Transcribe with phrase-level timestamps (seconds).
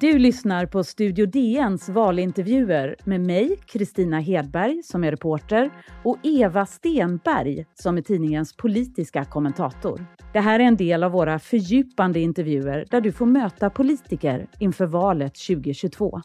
[0.00, 5.70] Du lyssnar på Studio DNs valintervjuer med mig, Kristina Hedberg, som är reporter
[6.04, 10.06] och Eva Stenberg, som är tidningens politiska kommentator.
[10.32, 14.86] Det här är en del av våra fördjupande intervjuer där du får möta politiker inför
[14.86, 16.20] valet 2022.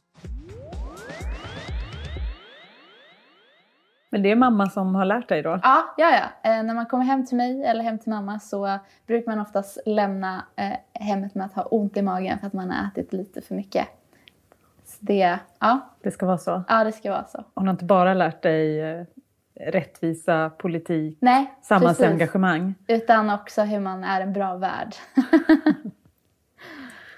[4.15, 5.59] Men det är mamma som har lärt dig då?
[5.63, 6.51] Ja, ja, ja.
[6.51, 9.77] Eh, när man kommer hem till mig eller hem till mamma så brukar man oftast
[9.85, 13.41] lämna eh, hemmet med att ha ont i magen för att man har ätit lite
[13.41, 13.87] för mycket.
[14.85, 15.79] Så det, ja.
[16.03, 16.63] Det ska vara så?
[16.67, 17.43] Ja, det ska vara så.
[17.53, 19.05] Hon har inte bara lärt dig eh,
[19.59, 22.75] rättvisa, politik, Nej, samhällsengagemang?
[22.87, 24.95] Utan också hur man är en bra värd.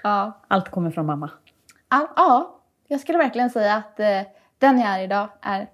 [0.02, 0.40] ja.
[0.48, 1.30] Allt kommer från mamma?
[1.90, 4.22] Ja, ja, jag skulle verkligen säga att eh,
[4.58, 5.68] den jag är idag är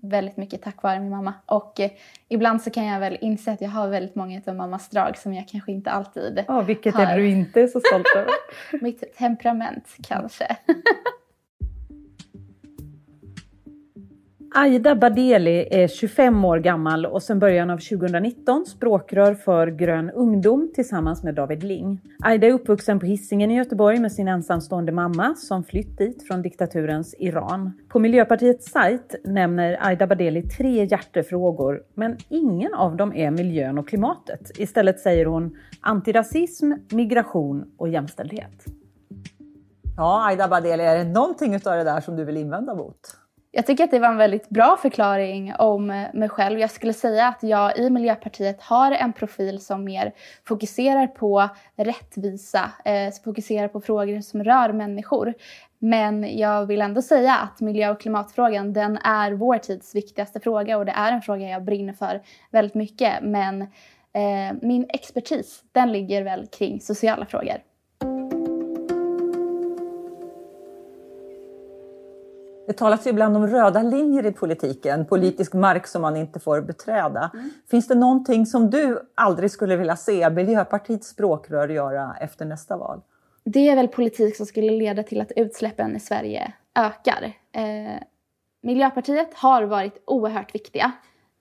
[0.00, 1.34] väldigt mycket tack vare min mamma.
[1.46, 1.90] Och eh,
[2.28, 5.34] ibland så kan jag väl inse att jag har väldigt många av mammas drag som
[5.34, 7.06] jag kanske inte alltid oh, Vilket har.
[7.06, 8.32] är du inte så stolt över?
[8.84, 10.56] Mitt temperament kanske.
[14.54, 20.72] Aida Badeli är 25 år gammal och sedan början av 2019 språkrör för Grön ungdom
[20.74, 22.00] tillsammans med David Ling.
[22.24, 26.42] Aida är uppvuxen på Hisingen i Göteborg med sin ensamstående mamma som flytt dit från
[26.42, 27.72] diktaturens Iran.
[27.88, 33.88] På Miljöpartiets sajt nämner Aida Badeli tre hjärtefrågor, men ingen av dem är miljön och
[33.88, 34.58] klimatet.
[34.58, 38.64] Istället säger hon antirasism, migration och jämställdhet.
[39.96, 43.21] Ja, Aida Badeli, är det någonting av det där som du vill invända mot?
[43.54, 46.58] Jag tycker att det var en väldigt bra förklaring om eh, mig själv.
[46.58, 50.12] Jag skulle säga att jag i Miljöpartiet har en profil som mer
[50.44, 55.34] fokuserar på rättvisa, eh, fokuserar på frågor som rör människor.
[55.78, 60.78] Men jag vill ändå säga att miljö och klimatfrågan den är vår tids viktigaste fråga
[60.78, 63.12] och det är en fråga jag brinner för väldigt mycket.
[63.22, 67.71] Men eh, min expertis den ligger väl kring sociala frågor.
[72.66, 76.60] Det talas ju ibland om röda linjer i politiken, politisk mark som man inte får
[76.60, 77.30] beträda.
[77.34, 77.50] Mm.
[77.70, 83.00] Finns det någonting som du aldrig skulle vilja se Miljöpartiets språkrör göra efter nästa val?
[83.44, 87.32] Det är väl politik som skulle leda till att utsläppen i Sverige ökar.
[87.52, 88.02] Eh,
[88.62, 90.92] Miljöpartiet har varit oerhört viktiga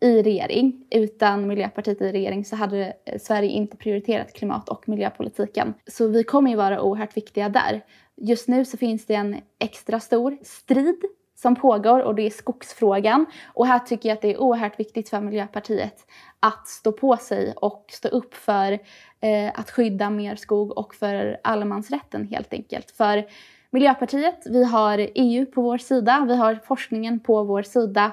[0.01, 0.87] i regering.
[0.91, 5.73] Utan Miljöpartiet i regering så hade Sverige inte prioriterat klimat och miljöpolitiken.
[5.87, 7.81] Så vi kommer ju vara oerhört viktiga där.
[8.17, 11.01] Just nu så finns det en extra stor strid
[11.41, 13.25] som pågår och det är skogsfrågan.
[13.53, 16.05] Och här tycker jag att det är oerhört viktigt för Miljöpartiet
[16.39, 18.71] att stå på sig och stå upp för
[19.21, 22.91] eh, att skydda mer skog och för allemansrätten helt enkelt.
[22.91, 23.25] För
[23.69, 28.11] Miljöpartiet, vi har EU på vår sida, vi har forskningen på vår sida.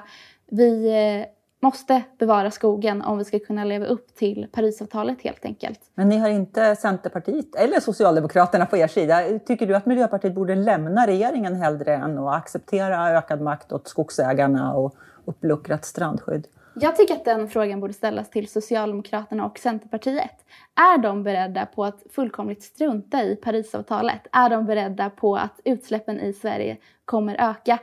[0.51, 1.25] Vi eh,
[1.59, 5.79] måste bevara skogen om vi ska kunna leva upp till Parisavtalet helt enkelt.
[5.95, 9.39] Men ni har inte Centerpartiet eller Socialdemokraterna på er sida.
[9.39, 14.73] Tycker du att Miljöpartiet borde lämna regeringen hellre än att acceptera ökad makt åt skogsägarna
[14.73, 16.47] och uppluckrat strandskydd?
[16.81, 20.45] Jag tycker att den frågan borde ställas till Socialdemokraterna och Centerpartiet.
[20.75, 24.27] Är de beredda på att fullkomligt strunta i Parisavtalet?
[24.31, 27.79] Är de beredda på att utsläppen i Sverige kommer öka?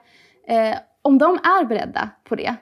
[0.49, 2.57] Eh, om de är beredda på det,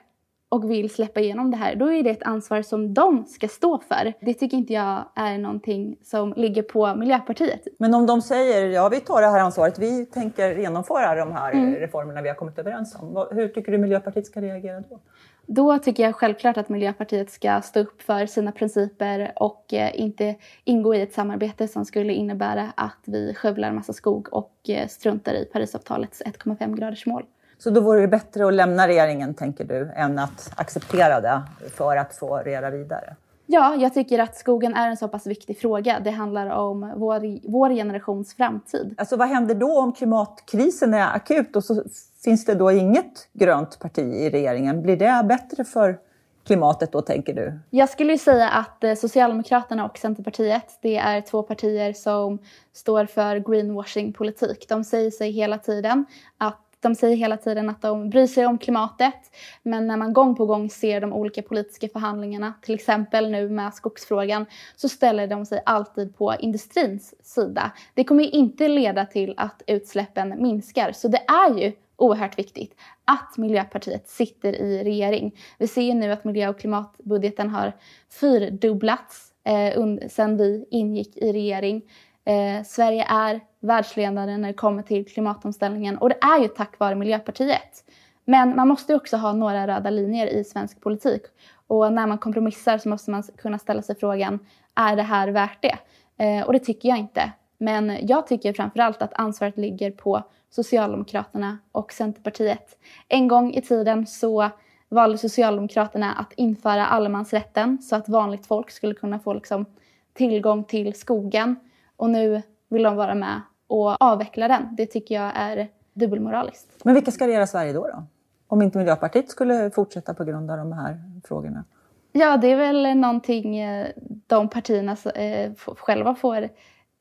[0.55, 3.79] och vill släppa igenom det här, då är det ett ansvar som de ska stå
[3.79, 4.13] för.
[4.19, 7.67] Det tycker inte jag är någonting som ligger på Miljöpartiet.
[7.79, 11.51] Men om de säger ja, vi tar det här ansvaret, vi tänker genomföra de här
[11.51, 11.75] mm.
[11.75, 13.27] reformerna vi har kommit överens om.
[13.31, 14.99] Hur tycker du Miljöpartiet ska reagera då?
[15.47, 20.35] Då tycker jag självklart att Miljöpartiet ska stå upp för sina principer och eh, inte
[20.63, 25.33] ingå i ett samarbete som skulle innebära att vi skövlar massa skog och eh, struntar
[25.33, 27.23] i Parisavtalets 1,5 graders mål.
[27.57, 31.97] Så då vore det bättre att lämna regeringen, tänker du, än att acceptera det för
[31.97, 33.15] att få regera vidare?
[33.47, 35.99] Ja, jag tycker att skogen är en så pass viktig fråga.
[35.99, 38.95] Det handlar om vår, vår generations framtid.
[38.97, 41.83] Alltså vad händer då om klimatkrisen är akut och så
[42.23, 44.81] finns det då inget grönt parti i regeringen?
[44.81, 45.97] Blir det bättre för
[46.45, 47.59] klimatet då, tänker du?
[47.69, 52.39] Jag skulle ju säga att eh, Socialdemokraterna och Centerpartiet, det är två partier som
[52.73, 54.65] står för greenwashing-politik.
[54.69, 56.05] De säger sig hela tiden
[56.37, 59.31] att de säger hela tiden att de bryr sig om klimatet,
[59.63, 63.73] men när man gång på gång ser de olika politiska förhandlingarna, till exempel nu med
[63.73, 64.45] skogsfrågan,
[64.75, 67.71] så ställer de sig alltid på industrins sida.
[67.93, 72.75] Det kommer ju inte leda till att utsläppen minskar, så det är ju oerhört viktigt
[73.05, 75.35] att Miljöpartiet sitter i regering.
[75.57, 77.73] Vi ser ju nu att miljö och klimatbudgeten har
[78.09, 81.81] fyrdubblats eh, sedan vi ingick i regering.
[82.25, 86.95] Eh, Sverige är världsledande när det kommer till klimatomställningen och det är ju tack vare
[86.95, 87.83] Miljöpartiet.
[88.25, 91.21] Men man måste också ha några röda linjer i svensk politik
[91.67, 94.39] och när man kompromissar så måste man kunna ställa sig frågan,
[94.75, 95.77] är det här värt det?
[96.23, 97.31] Eh, och det tycker jag inte.
[97.57, 102.77] Men jag tycker framförallt att ansvaret ligger på Socialdemokraterna och Centerpartiet.
[103.07, 104.49] En gång i tiden så
[104.89, 109.65] valde Socialdemokraterna att införa allemansrätten så att vanligt folk skulle kunna få liksom
[110.13, 111.55] tillgång till skogen.
[111.97, 114.75] Och nu vill de vara med och avveckla den.
[114.77, 116.81] Det tycker jag är dubbelmoraliskt.
[116.83, 117.87] Men vilka ska regera Sverige då?
[117.87, 118.03] då?
[118.47, 121.63] Om inte Miljöpartiet skulle fortsätta på grund av de här frågorna?
[122.11, 123.87] Ja, det är väl någonting eh,
[124.27, 126.49] de partierna eh, själva får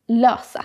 [0.06, 0.64] lösa.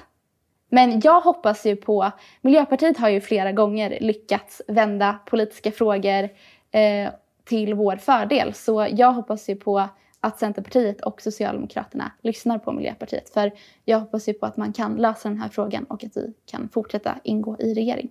[0.69, 2.11] Men jag hoppas ju på...
[2.41, 6.29] Miljöpartiet har ju flera gånger lyckats vända politiska frågor
[6.71, 7.11] eh,
[7.45, 8.53] till vår fördel.
[8.53, 13.29] Så jag hoppas ju på att Centerpartiet och Socialdemokraterna lyssnar på Miljöpartiet.
[13.29, 13.51] För
[13.85, 16.69] jag hoppas ju på att man kan lösa den här frågan och att vi kan
[16.69, 18.09] fortsätta ingå i regering.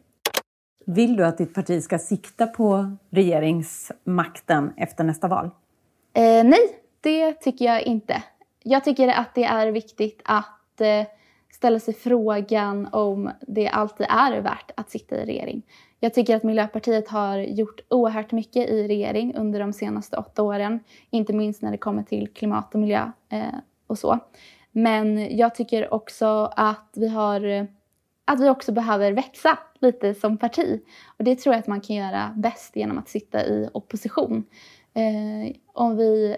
[0.87, 5.51] Vill du att ditt parti ska sikta på regeringsmakten efter nästa val?
[6.13, 8.23] Eh, nej, det tycker jag inte.
[8.63, 11.07] Jag tycker att det är viktigt att eh,
[11.53, 15.63] ställa sig frågan om det alltid är värt att sitta i regering.
[16.01, 20.81] Jag tycker att Miljöpartiet har gjort oerhört mycket i regering under de senaste åtta åren.
[21.11, 24.19] Inte minst när det kommer till klimat och miljö eh, och så.
[24.73, 27.65] Men jag tycker också att vi, har, eh,
[28.25, 30.81] att vi också behöver växa lite som parti.
[31.19, 34.45] Och det tror jag att man kan göra bäst genom att sitta i opposition.
[34.95, 36.37] Eh, om vi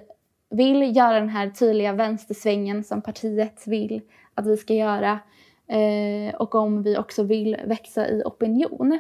[0.51, 4.01] vill göra den här tydliga vänstersvängen som partiet vill
[4.35, 5.19] att vi ska göra
[5.67, 8.99] eh, och om vi också vill växa i opinion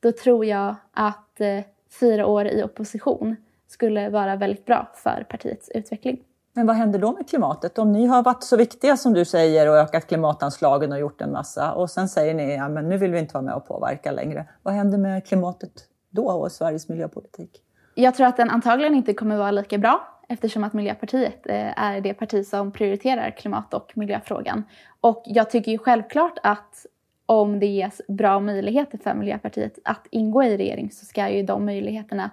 [0.00, 1.60] då tror jag att eh,
[2.00, 3.36] fyra år i opposition
[3.68, 6.20] skulle vara väldigt bra för partiets utveckling.
[6.52, 7.78] Men vad händer då med klimatet?
[7.78, 11.32] Om ni har varit så viktiga som du säger och ökat klimatanslagen och gjort en
[11.32, 14.12] massa och sen säger ni att ja, nu vill vi inte vara med och påverka
[14.12, 14.48] längre.
[14.62, 15.72] Vad händer med klimatet
[16.10, 17.62] då och Sveriges miljöpolitik?
[17.94, 22.00] Jag tror att den antagligen inte kommer vara lika bra eftersom att Miljöpartiet eh, är
[22.00, 24.64] det parti som prioriterar klimat och miljöfrågan.
[25.00, 26.86] Och jag tycker ju självklart att
[27.26, 31.64] om det ges bra möjligheter för Miljöpartiet att ingå i regering så ska ju de
[31.64, 32.30] möjligheterna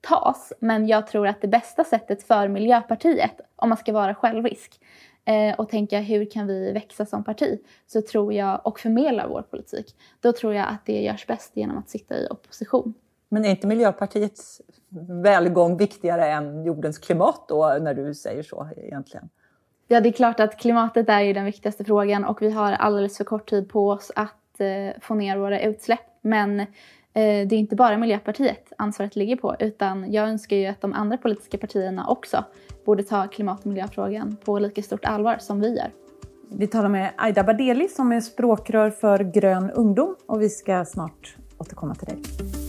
[0.00, 0.52] tas.
[0.60, 4.80] Men jag tror att det bästa sättet för Miljöpartiet, om man ska vara självisk
[5.24, 9.42] eh, och tänka hur kan vi växa som parti, så tror jag, och förmedla vår
[9.42, 9.86] politik,
[10.20, 12.94] då tror jag att det görs bäst genom att sitta i opposition.
[13.28, 14.60] Men är inte Miljöpartiets
[15.22, 19.28] välgång viktigare än jordens klimat då, när du säger så egentligen?
[19.88, 23.16] Ja, det är klart att klimatet är ju den viktigaste frågan och vi har alldeles
[23.16, 26.00] för kort tid på oss att eh, få ner våra utsläpp.
[26.20, 26.66] Men eh,
[27.14, 31.16] det är inte bara Miljöpartiet ansvaret ligger på utan jag önskar ju att de andra
[31.16, 32.44] politiska partierna också
[32.84, 35.90] borde ta klimat och miljöfrågan på lika stort allvar som vi gör.
[36.50, 41.36] Vi talar med Aida Badeli som är språkrör för Grön ungdom och vi ska snart
[41.58, 42.65] återkomma till dig.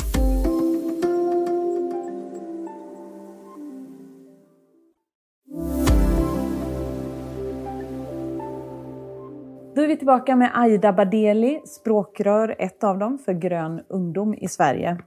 [9.77, 14.47] Då är vi tillbaka med Aida Badeli, språkrör, ett av dem, för Grön ungdom i
[14.47, 14.97] Sverige.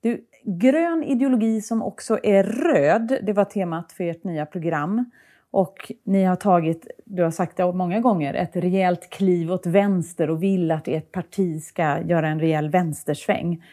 [0.00, 5.10] Du, grön ideologi som också är röd, det var temat för ert nya program.
[5.50, 10.30] Och ni har tagit, du har sagt det många gånger, ett rejält kliv åt vänster
[10.30, 13.64] och vill att ert parti ska göra en rejäl vänstersväng.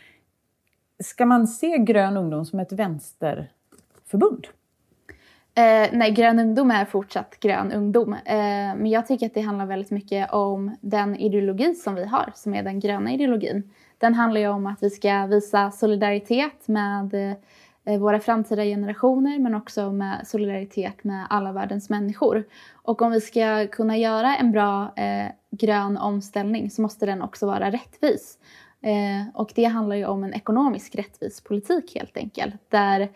[1.04, 4.48] Ska man se Grön ungdom som ett vänsterförbund?
[5.56, 8.14] Eh, nej, Grön ungdom är fortsatt Grön ungdom.
[8.14, 8.36] Eh,
[8.76, 12.54] men jag tycker att det handlar väldigt mycket om den ideologi som vi har, som
[12.54, 13.72] är den gröna ideologin.
[13.98, 17.36] Den handlar ju om att vi ska visa solidaritet med
[17.86, 22.44] eh, våra framtida generationer men också med solidaritet med alla världens människor.
[22.74, 27.46] Och om vi ska kunna göra en bra eh, grön omställning så måste den också
[27.46, 28.38] vara rättvis.
[28.82, 32.56] Eh, och det handlar ju om en ekonomisk rättvis politik helt enkelt.
[32.70, 33.10] Där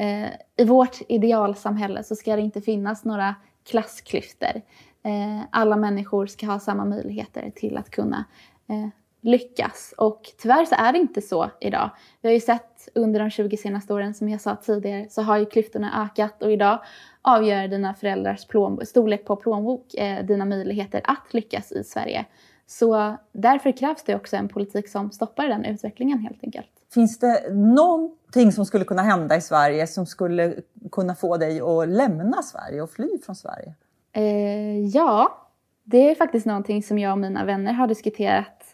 [0.00, 3.34] eh, i vårt idealsamhälle så ska det inte finnas några
[3.70, 4.62] klassklyftor.
[5.02, 8.24] Eh, alla människor ska ha samma möjligheter till att kunna
[8.68, 8.88] eh,
[9.20, 9.94] lyckas.
[9.96, 11.90] Och tyvärr så är det inte så idag.
[12.20, 15.38] Vi har ju sett under de 20 senaste åren, som jag sa tidigare, så har
[15.38, 16.78] ju klyftorna ökat och idag
[17.22, 22.24] avgör dina föräldrars plånbok, storlek på plånbok eh, dina möjligheter att lyckas i Sverige.
[22.66, 26.79] Så därför krävs det också en politik som stoppar den utvecklingen helt enkelt.
[26.94, 30.54] Finns det någonting som skulle kunna hända i Sverige som skulle
[30.92, 33.74] kunna få dig att lämna Sverige och fly från Sverige?
[34.12, 35.46] Eh, ja,
[35.84, 38.64] det är faktiskt någonting som jag och mina vänner har diskuterat.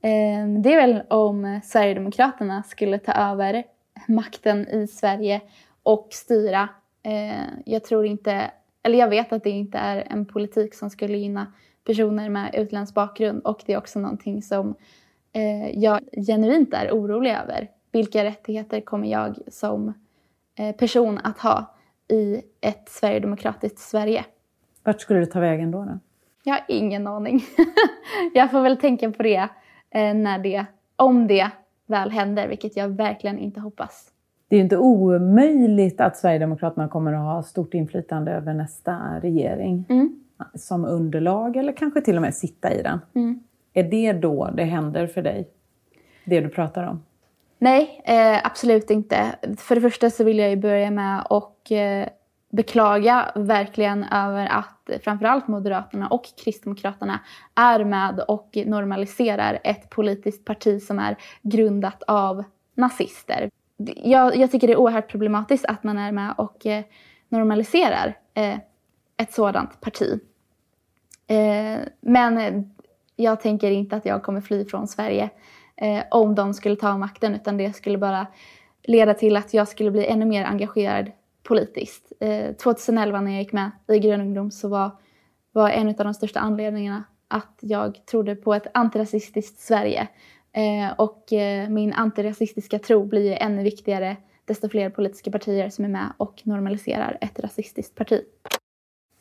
[0.00, 3.64] Eh, det är väl om Sverigedemokraterna skulle ta över
[4.08, 5.40] makten i Sverige
[5.82, 6.68] och styra.
[7.02, 8.50] Eh, jag tror inte,
[8.82, 11.52] eller jag vet att det inte är en politik som skulle gynna
[11.84, 14.74] personer med utländsk bakgrund och det är också någonting som eh,
[15.74, 17.68] jag genuint är orolig över.
[17.92, 19.92] Vilka rättigheter kommer jag som
[20.58, 21.74] eh, person att ha
[22.08, 24.24] i ett sverigedemokratiskt Sverige?
[24.82, 25.84] Vart skulle du ta vägen då?
[25.84, 25.98] då?
[26.44, 27.44] Jag har ingen aning.
[28.34, 29.48] jag får väl tänka på det,
[29.90, 30.64] eh, när det,
[30.96, 31.50] om det
[31.86, 34.08] väl händer, vilket jag verkligen inte hoppas.
[34.48, 39.84] Det är ju inte omöjligt att Sverigedemokraterna kommer att ha stort inflytande över nästa regering.
[39.88, 40.20] Mm.
[40.54, 42.98] Som underlag eller kanske till och med sitta i den.
[43.14, 43.40] Mm.
[43.72, 45.48] Är det då det händer för dig?
[46.24, 47.02] Det du pratar om?
[47.58, 49.36] Nej, eh, absolut inte.
[49.58, 52.08] För det första så vill jag ju börja med att eh,
[52.50, 57.20] beklaga verkligen över att framförallt Moderaterna och Kristdemokraterna
[57.54, 63.50] är med och normaliserar ett politiskt parti som är grundat av nazister.
[63.96, 66.84] Jag, jag tycker det är oerhört problematiskt att man är med och eh,
[67.28, 68.56] normaliserar eh,
[69.16, 70.20] ett sådant parti.
[71.26, 72.64] Eh, men
[73.22, 75.30] jag tänker inte att jag kommer fly från Sverige
[75.76, 78.26] eh, om de skulle ta makten utan det skulle bara
[78.82, 81.10] leda till att jag skulle bli ännu mer engagerad
[81.42, 82.12] politiskt.
[82.20, 84.90] Eh, 2011 när jag gick med i Grön ungdom så var,
[85.52, 90.08] var en av de största anledningarna att jag trodde på ett antirasistiskt Sverige.
[90.52, 95.84] Eh, och eh, min antirasistiska tro blir ju ännu viktigare desto fler politiska partier som
[95.84, 98.20] är med och normaliserar ett rasistiskt parti.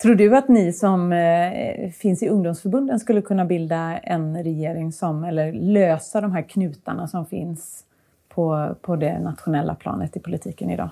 [0.02, 5.24] Tror du att ni som eh, finns i ungdomsförbunden skulle kunna bilda en regering som,
[5.24, 7.84] eller lösa de här knutarna som finns
[8.30, 10.90] på, på det nationella planet i politiken idag?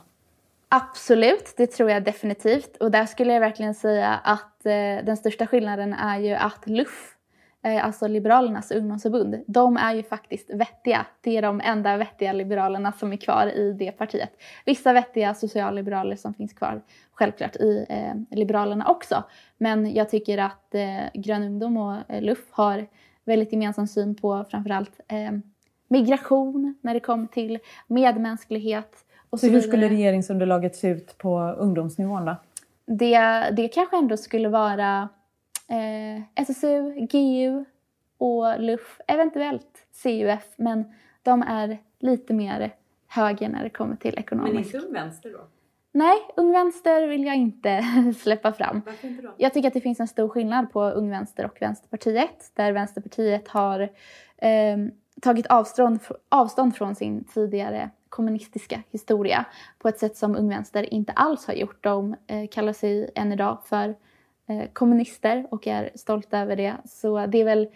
[0.69, 2.77] Absolut, det tror jag definitivt.
[2.77, 7.15] Och där skulle jag verkligen säga att eh, den största skillnaden är ju att LUF,
[7.63, 11.05] alltså Liberalernas ungdomsförbund, de är ju faktiskt vettiga.
[11.21, 14.31] Det är de enda vettiga liberalerna som är kvar i det partiet.
[14.65, 19.23] Vissa vettiga socialliberaler som finns kvar, självklart, i eh, Liberalerna också.
[19.57, 22.87] Men jag tycker att eh, Grön ungdom och eh, LUF har
[23.25, 25.31] väldigt gemensam syn på framförallt eh,
[25.87, 29.05] migration när det kommer till medmänsklighet,
[29.37, 32.35] så, hur skulle regeringsunderlaget se ut på ungdomsnivån då?
[32.85, 33.19] Det,
[33.51, 35.09] det kanske ändå skulle vara
[35.69, 37.65] eh, SSU, GU
[38.17, 42.75] och LUF, eventuellt CUF, men de är lite mer
[43.07, 44.73] höger när det kommer till ekonomisk.
[44.73, 45.39] Men inte Ung Vänster då?
[45.91, 47.83] Nej, Ung Vänster vill jag inte
[48.19, 48.81] släppa fram.
[48.85, 49.33] Varför inte då?
[49.37, 53.47] Jag tycker att det finns en stor skillnad på Ung Vänster och Vänsterpartiet, där Vänsterpartiet
[53.47, 53.79] har
[54.37, 54.77] eh,
[55.21, 55.99] tagit avstånd,
[56.29, 59.45] avstånd från sin tidigare kommunistiska historia
[59.79, 61.83] på ett sätt som Ung Vänster inte alls har gjort.
[61.83, 63.95] De eh, kallar sig än idag för
[64.73, 66.77] kommunister och är stolta över det.
[66.85, 67.67] Så det är väl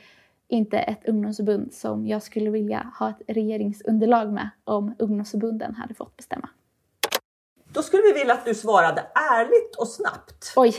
[0.48, 6.18] inte ett ungdomsförbund som jag skulle vilja ha ett regeringsunderlag med om ungdomsförbunden hade fått
[6.18, 6.50] bestämma.
[7.66, 10.54] Då skulle vi vilja att du svarade ärligt och snabbt.
[10.56, 10.76] Oj.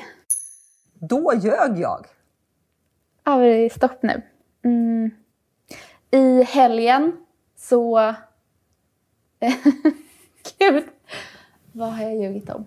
[0.94, 2.06] Då ljög jag.
[3.24, 4.22] Ja, det är stopp nu.
[4.62, 5.10] Mm.
[6.10, 7.12] I helgen
[7.56, 8.14] så
[10.58, 10.84] Gud,
[11.72, 12.66] vad har jag ljugit om?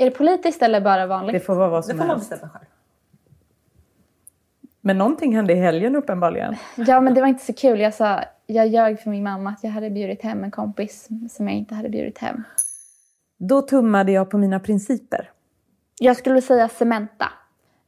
[0.00, 1.32] Är det politiskt eller bara vanligt?
[1.32, 2.30] Det får vara vad som Det får man helst.
[2.30, 2.64] bestämma själv.
[4.80, 6.56] Men någonting hände i helgen uppenbarligen.
[6.76, 7.80] Ja, men det var inte så kul.
[7.80, 11.48] Jag sa, jag ljög för min mamma att jag hade bjudit hem en kompis som
[11.48, 12.42] jag inte hade bjudit hem.
[13.38, 15.30] Då tummade jag på mina principer.
[16.00, 17.26] Jag skulle säga Cementa.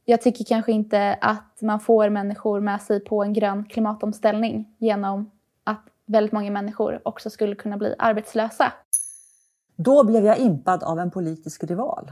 [0.05, 5.31] Jag tycker kanske inte att man får människor med sig på en grön klimatomställning genom
[5.63, 8.73] att väldigt många människor också skulle kunna bli arbetslösa.
[9.75, 12.11] Då blev jag impad av en politisk rival.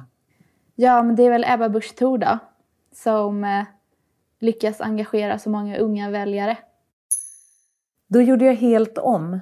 [0.76, 2.40] Ja, men det är väl Ebba Busch Thor då,
[2.96, 3.64] som eh,
[4.40, 6.58] lyckas engagera så många unga väljare.
[8.08, 9.40] Då gjorde jag helt om.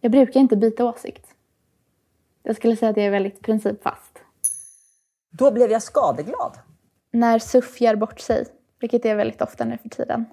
[0.00, 1.26] Jag brukar inte byta åsikt.
[2.42, 4.18] Jag skulle säga att jag är väldigt principfast.
[5.30, 6.58] Då blev jag skadeglad.
[7.10, 8.46] När SUF gör bort sig,
[8.80, 10.24] vilket är väldigt ofta nu för tiden.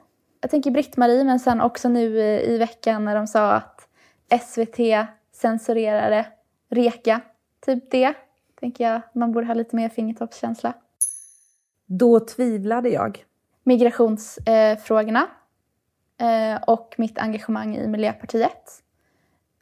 [0.41, 3.87] Jag tänker Britt-Marie, men sen också nu i veckan när de sa att
[4.41, 4.77] SVT
[5.31, 6.25] censurerade
[6.69, 7.21] Reka.
[7.69, 8.13] Typ det.
[8.59, 10.73] Tänker jag man borde ha lite mer fingertoppskänsla.
[11.85, 13.25] Då tvivlade jag.
[13.63, 15.27] Migrationsfrågorna
[16.17, 18.83] eh, och mitt engagemang i Miljöpartiet.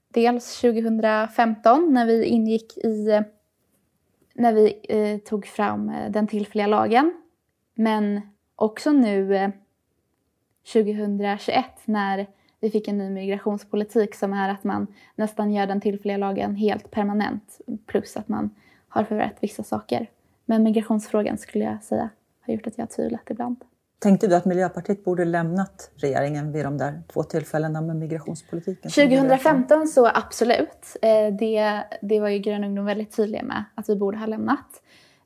[0.09, 3.21] Dels 2015 när vi ingick i eh,
[4.33, 7.13] när vi eh, tog fram eh, den tillfälliga lagen.
[7.75, 8.21] Men
[8.55, 9.49] också nu eh,
[10.73, 12.27] 2021 när
[12.59, 16.91] vi fick en ny migrationspolitik som är att man nästan gör den tillfälliga lagen helt
[16.91, 18.49] permanent plus att man
[18.89, 20.09] har förvärrat vissa saker.
[20.45, 22.09] Men migrationsfrågan skulle jag säga
[22.41, 23.57] har gjort att jag har tvivlat ibland.
[23.99, 28.91] Tänkte du att Miljöpartiet borde lämnat regeringen vid de där två tillfällena med migrationspolitiken?
[28.91, 30.97] 2015 så absolut.
[31.01, 34.81] Eh, Det, det var ju Grön ungdom väldigt tydliga med att vi borde ha lämnat.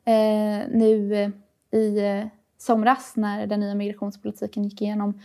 [0.05, 0.13] Eh,
[0.69, 5.19] Nu eh, i somras när den nya migrationspolitiken gick igenom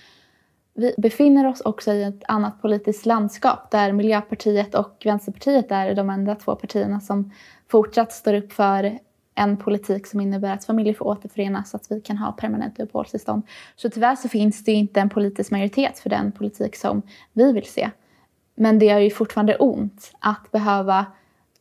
[0.77, 6.11] vi befinner oss också i ett annat politiskt landskap där Miljöpartiet och Vänsterpartiet är de
[6.11, 7.33] enda två partierna som
[7.69, 8.99] fortsatt står upp för
[9.35, 13.43] en politik som innebär att familjer får återförenas så att vi kan ha permanent uppehållstillstånd.
[13.77, 17.03] Så tyvärr så finns det inte en politisk majoritet för den politik som
[17.33, 17.91] vi vill se.
[18.55, 21.07] Men det är ju fortfarande ont att behöva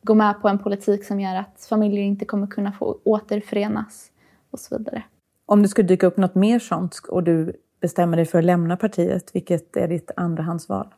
[0.02, 4.10] gå med på en politik som gör att familjer inte kommer kunna få återförenas
[4.50, 5.02] och så vidare.
[5.46, 8.76] Om det skulle dyka upp något mer sånt och du bestämmer dig för att lämna
[8.76, 10.94] partiet, vilket är ditt andrahandsval?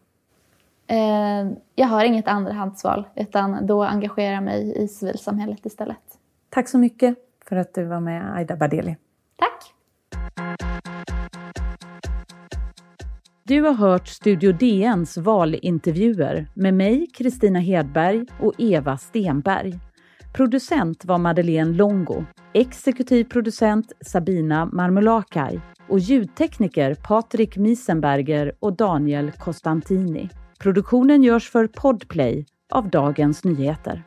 [0.86, 5.98] Eh, jag har inget andrahandsval utan då engagerar jag mig i civilsamhället istället.
[6.50, 8.96] Tack så mycket för att du var med Aida Badeli.
[9.36, 9.74] Tack!
[13.42, 19.78] Du har hört Studio DNs valintervjuer med mig, Kristina Hedberg och Eva Stenberg.
[20.32, 30.28] Producent var Madeleine Longo, exekutiv producent Sabina Marmulakaj och ljudtekniker Patrik Miesenberger och Daniel Costantini.
[30.58, 34.02] Produktionen görs för Podplay av Dagens Nyheter.